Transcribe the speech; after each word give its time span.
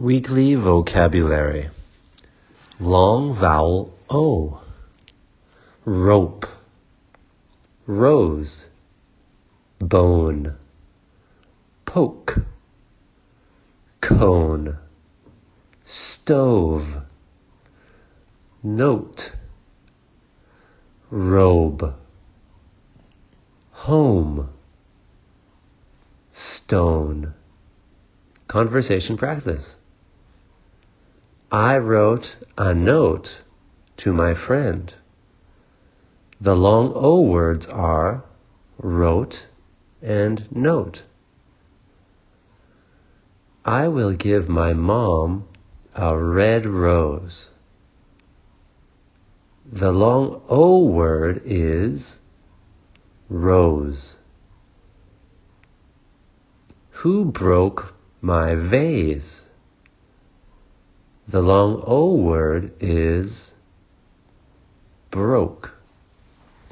Weekly 0.00 0.54
vocabulary. 0.54 1.70
Long 2.78 3.36
vowel 3.36 3.92
O. 4.08 4.62
Rope. 5.84 6.44
Rose. 7.84 8.52
Bone. 9.80 10.54
Poke. 11.84 12.30
Cone. 14.00 14.78
Stove. 16.22 17.02
Note. 18.62 19.20
Robe. 21.10 21.94
Home. 23.72 24.50
Stone. 26.56 27.34
Conversation 28.46 29.18
practice. 29.18 29.64
I 31.50 31.78
wrote 31.78 32.26
a 32.58 32.74
note 32.74 33.28
to 34.04 34.12
my 34.12 34.34
friend. 34.34 34.92
The 36.40 36.54
long 36.54 36.92
O 36.94 37.22
words 37.22 37.64
are 37.70 38.24
wrote 38.76 39.34
and 40.02 40.46
note. 40.50 40.98
I 43.64 43.88
will 43.88 44.12
give 44.12 44.48
my 44.48 44.74
mom 44.74 45.48
a 45.94 46.16
red 46.18 46.66
rose. 46.66 47.46
The 49.70 49.90
long 49.90 50.42
O 50.50 50.84
word 50.84 51.40
is 51.46 52.00
rose. 53.30 54.16
Who 57.02 57.24
broke 57.24 57.94
my 58.20 58.54
vase? 58.54 59.47
The 61.30 61.40
long 61.40 61.82
O 61.86 62.14
word 62.14 62.72
is 62.80 63.50
broke. 65.10 65.77